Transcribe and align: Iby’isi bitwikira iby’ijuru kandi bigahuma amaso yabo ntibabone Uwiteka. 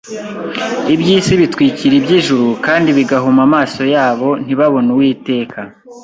Iby’isi 0.93 1.33
bitwikira 1.41 1.93
iby’ijuru 1.99 2.47
kandi 2.65 2.89
bigahuma 2.97 3.41
amaso 3.47 3.81
yabo 3.93 4.29
ntibabone 4.43 4.89
Uwiteka. 4.95 5.59